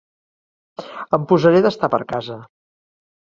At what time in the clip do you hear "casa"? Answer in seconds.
2.13-2.39